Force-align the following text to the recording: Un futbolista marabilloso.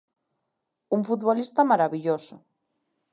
Un 0.97 1.01
futbolista 1.09 1.67
marabilloso. 1.71 2.35